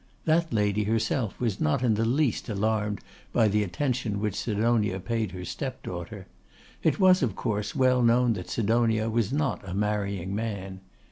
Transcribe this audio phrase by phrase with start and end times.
[0.25, 3.01] That lady herself was not in the least alarmed
[3.31, 6.25] by the attention which Sidonia paid her step daughter.
[6.81, 10.79] It was, of course, well known that Sidonia was not a marrying man.